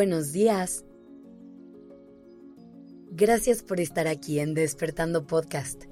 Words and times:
Buenos 0.00 0.32
días. 0.32 0.86
Gracias 3.10 3.62
por 3.62 3.80
estar 3.80 4.08
aquí 4.08 4.40
en 4.40 4.54
Despertando 4.54 5.26
Podcast. 5.26 5.84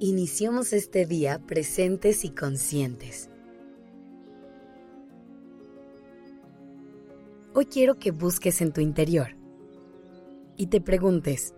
Iniciamos 0.00 0.72
este 0.72 1.06
día 1.06 1.38
presentes 1.46 2.24
y 2.24 2.30
conscientes. 2.30 3.30
Hoy 7.54 7.66
quiero 7.66 8.00
que 8.00 8.10
busques 8.10 8.60
en 8.62 8.72
tu 8.72 8.80
interior 8.80 9.36
y 10.56 10.66
te 10.66 10.80
preguntes, 10.80 11.54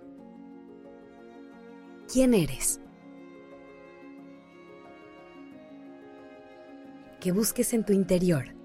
¿quién 2.13 2.35
eres? 2.35 2.83
Que 7.19 7.33
busques 7.33 7.73
en 7.73 7.87
tu 7.87 7.95
interior 7.95 8.58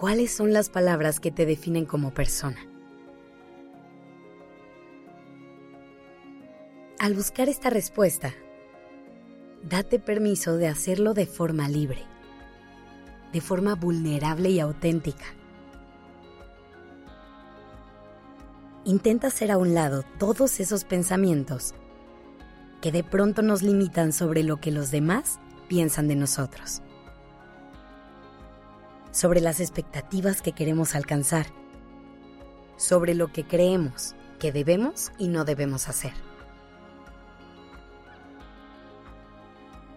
¿Cuáles 0.00 0.34
son 0.34 0.54
las 0.54 0.70
palabras 0.70 1.20
que 1.20 1.30
te 1.30 1.44
definen 1.44 1.84
como 1.84 2.14
persona? 2.14 2.56
Al 6.98 7.12
buscar 7.12 7.50
esta 7.50 7.68
respuesta, 7.68 8.32
date 9.62 9.98
permiso 9.98 10.56
de 10.56 10.68
hacerlo 10.68 11.12
de 11.12 11.26
forma 11.26 11.68
libre, 11.68 12.02
de 13.34 13.42
forma 13.42 13.74
vulnerable 13.74 14.48
y 14.48 14.58
auténtica. 14.58 15.26
Intenta 18.86 19.26
hacer 19.26 19.50
a 19.50 19.58
un 19.58 19.74
lado 19.74 20.02
todos 20.18 20.60
esos 20.60 20.84
pensamientos 20.84 21.74
que 22.80 22.90
de 22.90 23.04
pronto 23.04 23.42
nos 23.42 23.60
limitan 23.62 24.14
sobre 24.14 24.44
lo 24.44 24.62
que 24.62 24.70
los 24.70 24.90
demás 24.90 25.38
piensan 25.68 26.08
de 26.08 26.16
nosotros 26.16 26.80
sobre 29.12 29.40
las 29.40 29.60
expectativas 29.60 30.42
que 30.42 30.52
queremos 30.52 30.94
alcanzar, 30.94 31.46
sobre 32.76 33.14
lo 33.14 33.32
que 33.32 33.44
creemos 33.44 34.14
que 34.38 34.52
debemos 34.52 35.12
y 35.18 35.28
no 35.28 35.44
debemos 35.44 35.88
hacer. 35.88 36.12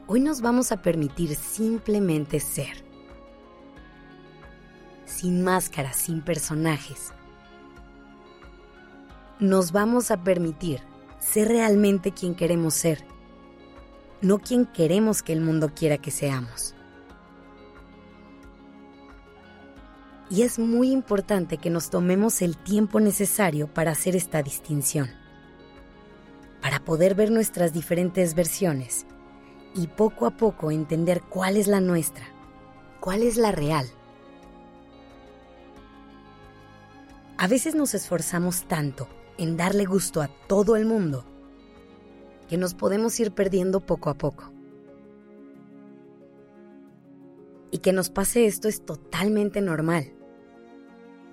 Hoy 0.05 0.19
nos 0.19 0.41
vamos 0.41 0.71
a 0.71 0.81
permitir 0.81 1.35
simplemente 1.35 2.39
ser, 2.39 2.83
sin 5.05 5.43
máscaras, 5.43 5.95
sin 5.95 6.21
personajes. 6.21 7.13
Nos 9.39 9.71
vamos 9.71 10.11
a 10.11 10.23
permitir 10.23 10.81
ser 11.19 11.47
realmente 11.47 12.11
quien 12.11 12.35
queremos 12.35 12.73
ser, 12.73 13.05
no 14.21 14.39
quien 14.39 14.65
queremos 14.65 15.23
que 15.23 15.33
el 15.33 15.41
mundo 15.41 15.71
quiera 15.73 15.97
que 15.97 16.11
seamos. 16.11 16.75
Y 20.33 20.41
es 20.41 20.57
muy 20.57 20.91
importante 20.91 21.59
que 21.59 21.69
nos 21.69 21.91
tomemos 21.91 22.41
el 22.41 22.57
tiempo 22.57 22.99
necesario 22.99 23.71
para 23.71 23.91
hacer 23.91 24.15
esta 24.15 24.41
distinción, 24.41 25.11
para 26.59 26.83
poder 26.83 27.13
ver 27.13 27.29
nuestras 27.29 27.71
diferentes 27.71 28.33
versiones 28.33 29.05
y 29.75 29.85
poco 29.85 30.25
a 30.25 30.31
poco 30.31 30.71
entender 30.71 31.21
cuál 31.21 31.55
es 31.55 31.67
la 31.67 31.81
nuestra, 31.81 32.25
cuál 32.99 33.21
es 33.21 33.37
la 33.37 33.51
real. 33.51 33.85
A 37.37 37.47
veces 37.47 37.75
nos 37.75 37.93
esforzamos 37.93 38.63
tanto 38.63 39.07
en 39.37 39.55
darle 39.55 39.85
gusto 39.85 40.19
a 40.19 40.29
todo 40.47 40.77
el 40.77 40.87
mundo 40.87 41.25
que 42.49 42.57
nos 42.57 42.73
podemos 42.73 43.19
ir 43.19 43.33
perdiendo 43.33 43.81
poco 43.81 44.09
a 44.09 44.15
poco. 44.15 44.51
Y 47.69 47.79
que 47.79 47.93
nos 47.93 48.09
pase 48.09 48.47
esto 48.47 48.67
es 48.67 48.83
totalmente 48.83 49.61
normal 49.61 50.11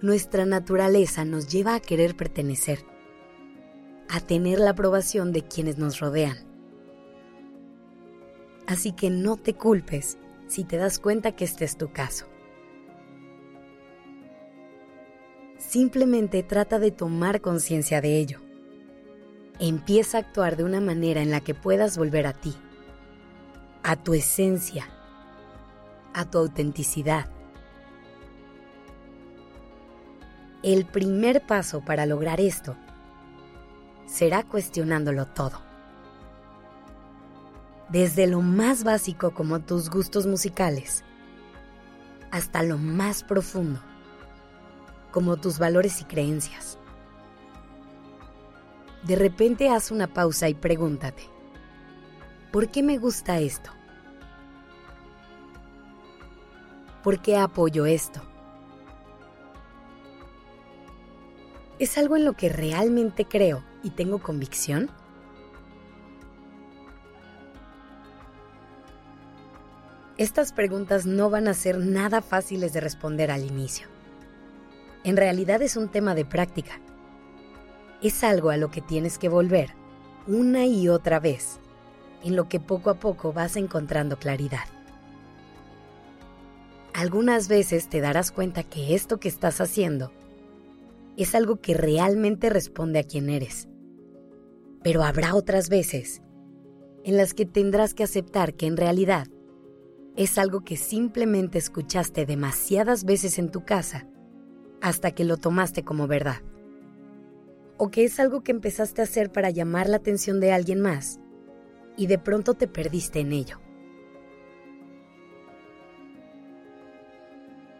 nuestra 0.03 0.47
naturaleza 0.47 1.25
nos 1.25 1.49
lleva 1.49 1.75
a 1.75 1.81
querer 1.81 2.17
pertenecer, 2.17 2.85
a 4.09 4.21
tener 4.21 4.59
la 4.59 4.71
aprobación 4.71 5.33
de 5.33 5.43
quienes 5.43 5.77
nos 5.77 6.01
rodean. 6.01 6.39
Así 8.67 8.93
que 8.93 9.11
no 9.11 9.37
te 9.37 9.55
culpes 9.55 10.17
si 10.47 10.65
te 10.65 10.77
das 10.77 10.99
cuenta 10.99 11.33
que 11.33 11.45
este 11.45 11.65
es 11.65 11.77
tu 11.77 11.93
caso. 11.93 12.27
Simplemente 15.59 16.43
trata 16.43 16.79
de 16.79 16.91
tomar 16.91 17.41
conciencia 17.41 18.01
de 18.01 18.19
ello. 18.19 18.41
Empieza 19.59 20.17
a 20.17 20.21
actuar 20.23 20.57
de 20.57 20.65
una 20.65 20.81
manera 20.81 21.21
en 21.21 21.31
la 21.31 21.43
que 21.43 21.55
puedas 21.55 21.99
volver 21.99 22.27
a 22.27 22.33
ti, 22.33 22.55
a 23.83 23.97
tu 23.97 24.15
esencia, 24.15 24.89
a 26.15 26.29
tu 26.31 26.39
autenticidad 26.39 27.31
El 30.63 30.85
primer 30.85 31.47
paso 31.47 31.81
para 31.81 32.05
lograr 32.05 32.39
esto 32.39 32.77
será 34.05 34.43
cuestionándolo 34.43 35.25
todo. 35.25 35.59
Desde 37.89 38.27
lo 38.27 38.43
más 38.43 38.85
básico 38.85 39.31
como 39.31 39.61
tus 39.61 39.89
gustos 39.89 40.27
musicales, 40.27 41.03
hasta 42.31 42.63
lo 42.63 42.77
más 42.77 43.25
profundo, 43.25 43.81
como 45.13 45.39
tus 45.39 45.59
valores 45.59 46.03
y 46.03 46.05
creencias. 46.05 46.79
De 49.03 49.17
repente 49.17 49.71
haz 49.71 49.91
una 49.91 50.09
pausa 50.09 50.51
y 50.51 50.53
pregúntate, 50.53 51.23
¿por 52.53 52.69
qué 52.69 52.83
me 52.83 52.99
gusta 52.99 53.39
esto? 53.39 53.71
¿Por 57.03 57.23
qué 57.23 57.39
apoyo 57.39 57.87
esto? 57.87 58.30
¿Es 61.81 61.97
algo 61.97 62.15
en 62.15 62.27
lo 62.27 62.35
que 62.35 62.51
realmente 62.51 63.25
creo 63.25 63.65
y 63.83 63.89
tengo 63.89 64.19
convicción? 64.19 64.91
Estas 70.19 70.53
preguntas 70.53 71.07
no 71.07 71.31
van 71.31 71.49
a 71.49 71.55
ser 71.55 71.79
nada 71.79 72.21
fáciles 72.21 72.75
de 72.75 72.81
responder 72.81 73.31
al 73.31 73.47
inicio. 73.47 73.89
En 75.05 75.17
realidad 75.17 75.63
es 75.63 75.79
un 75.79 75.89
tema 75.89 76.15
de 76.15 76.27
práctica. 76.27 76.79
Es 78.03 78.25
algo 78.25 78.51
a 78.51 78.59
lo 78.59 78.71
que 78.71 78.83
tienes 78.83 79.17
que 79.17 79.31
volver 79.31 79.71
una 80.27 80.67
y 80.67 80.91
otra 80.91 81.19
vez, 81.19 81.61
en 82.23 82.37
lo 82.37 82.47
que 82.47 82.61
poco 82.61 82.91
a 82.91 83.01
poco 83.01 83.33
vas 83.33 83.57
encontrando 83.57 84.19
claridad. 84.19 84.69
Algunas 86.93 87.49
veces 87.49 87.89
te 87.89 88.03
darás 88.03 88.33
cuenta 88.33 88.65
que 88.65 88.95
esto 88.95 89.19
que 89.19 89.29
estás 89.29 89.63
haciendo 89.63 90.13
es 91.17 91.35
algo 91.35 91.61
que 91.61 91.75
realmente 91.75 92.51
responde 92.51 92.99
a 92.99 93.05
quién 93.05 93.29
eres. 93.29 93.69
Pero 94.83 95.03
habrá 95.03 95.35
otras 95.35 95.69
veces 95.69 96.23
en 97.05 97.17
las 97.17 97.35
que 97.35 97.47
tendrás 97.47 97.95
que 97.95 98.05
aceptar 98.05 98.55
que 98.55 98.67
en 98.67 98.77
realidad 98.77 99.27
es 100.17 100.39
algo 100.39 100.63
que 100.63 100.77
simplemente 100.77 101.59
escuchaste 101.59 102.27
demasiadas 102.27 103.05
veces 103.05 103.39
en 103.39 103.51
tu 103.51 103.65
casa 103.65 104.07
hasta 104.81 105.13
que 105.13 105.25
lo 105.25 105.37
tomaste 105.37 105.85
como 105.85 106.07
verdad. 106.07 106.43
O 107.79 107.91
que 107.91 108.05
es 108.05 108.21
algo 108.21 108.43
que 108.43 108.53
empezaste 108.53 109.01
a 109.01 109.05
hacer 109.05 109.33
para 109.33 109.51
llamar 109.51 109.89
la 109.89 109.97
atención 109.97 110.41
de 110.41 110.53
alguien 110.53 110.81
más 110.81 111.21
y 111.97 112.07
de 112.07 112.19
pronto 112.19 112.55
te 112.55 112.69
perdiste 112.69 113.21
en 113.21 113.33
ello. 113.33 113.61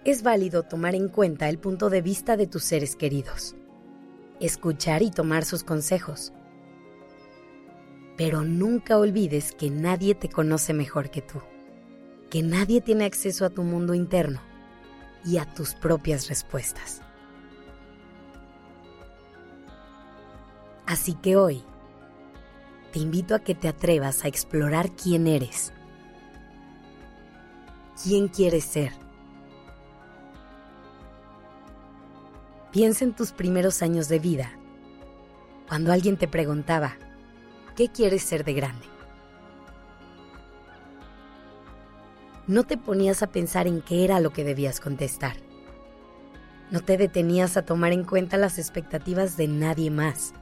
Es 0.05 0.23
válido 0.23 0.63
tomar 0.63 0.95
en 0.95 1.09
cuenta 1.09 1.49
el 1.49 1.59
punto 1.59 1.91
de 1.91 2.01
vista 2.01 2.37
de 2.37 2.47
tus 2.47 2.65
seres 2.65 2.97
queridos, 2.97 3.55
escuchar 4.41 5.03
y 5.03 5.11
tomar 5.11 5.45
sus 5.45 5.63
consejos. 5.63 6.33
Pero 8.17 8.43
nunca 8.43 8.99
olvides 8.99 9.53
que 9.53 9.71
nadie 9.71 10.15
te 10.15 10.29
conoce 10.29 10.73
mejor 10.73 11.11
que 11.11 11.21
tú, 11.21 11.41
que 12.31 12.43
nadie 12.43 12.81
tiene 12.81 13.05
acceso 13.05 13.45
a 13.45 13.51
tu 13.51 13.63
mundo 13.63 13.95
interno 13.95 14.41
y 15.25 15.37
a 15.37 15.45
tus 15.45 15.75
propias 15.75 16.29
respuestas. 16.29 17.03
Así 20.87 21.15
que 21.15 21.37
hoy, 21.37 21.63
te 22.93 22.99
invito 22.99 23.35
a 23.35 23.41
que 23.41 23.55
te 23.55 23.69
atrevas 23.69 24.25
a 24.25 24.29
explorar 24.29 24.91
quién 24.93 25.27
eres, 25.27 25.73
quién 28.03 28.29
quieres 28.29 28.65
ser 28.65 29.10
Piensa 32.73 33.05
en 33.05 33.15
tus 33.15 33.33
primeros 33.33 33.83
años 33.83 34.09
de 34.09 34.21
vida, 34.21 34.53
cuando 35.69 35.93
alguien 35.93 36.17
te 36.17 36.29
preguntaba, 36.29 36.97
¿qué 37.75 37.89
quieres 37.89 38.23
ser 38.23 38.45
de 38.45 38.53
grande? 38.55 38.87
No 42.47 42.63
te 42.63 42.77
ponías 42.77 43.25
a 43.25 43.27
pensar 43.27 43.67
en 43.67 43.81
qué 43.81 44.05
era 44.05 44.21
lo 44.21 44.33
que 44.33 44.45
debías 44.45 44.79
contestar. 44.79 45.37
No 46.71 46.81
te 46.81 46.97
detenías 46.97 47.57
a 47.57 47.63
tomar 47.63 47.93
en 47.93 48.05
cuenta 48.05 48.37
las 48.37 48.57
expectativas 48.57 49.37
de 49.37 49.49
nadie 49.49 49.91
más. 49.91 50.33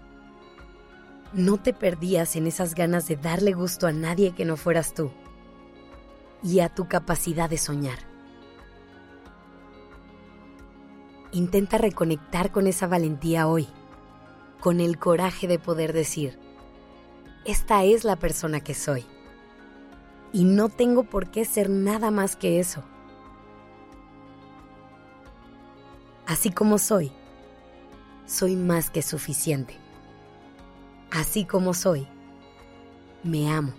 No 1.33 1.57
te 1.57 1.73
perdías 1.73 2.37
en 2.37 2.47
esas 2.47 2.75
ganas 2.75 3.09
de 3.09 3.17
darle 3.17 3.53
gusto 3.53 3.87
a 3.87 3.93
nadie 3.93 4.35
que 4.35 4.45
no 4.45 4.59
fueras 4.59 4.93
tú 4.93 5.11
y 6.43 6.61
a 6.61 6.69
tu 6.69 6.89
capacidad 6.89 7.49
de 7.49 7.57
soñar. 7.57 7.99
Intenta 11.33 11.77
reconectar 11.79 12.51
con 12.51 12.67
esa 12.67 12.87
valentía 12.87 13.47
hoy, 13.47 13.69
con 14.61 14.81
el 14.81 14.99
coraje 14.99 15.47
de 15.47 15.59
poder 15.59 15.93
decir, 15.93 16.39
esta 17.45 17.85
es 17.85 18.05
la 18.05 18.17
persona 18.17 18.61
que 18.61 18.75
soy. 18.75 19.05
Y 20.33 20.45
no 20.45 20.69
tengo 20.69 21.05
por 21.05 21.31
qué 21.31 21.45
ser 21.45 21.71
nada 21.71 22.11
más 22.11 22.37
que 22.37 22.61
eso. 22.61 22.83
Así 26.27 26.51
como 26.51 26.79
soy, 26.79 27.13
soy 28.27 28.57
más 28.57 28.91
que 28.91 29.01
suficiente. 29.01 29.77
Así 31.11 31.47
como 31.47 31.73
soy, 31.73 32.07
me 33.23 33.51
amo. 33.51 33.73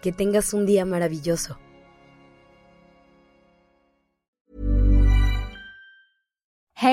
Que 0.00 0.12
tengas 0.12 0.54
un 0.54 0.64
día 0.64 0.86
maravilloso. 0.86 1.58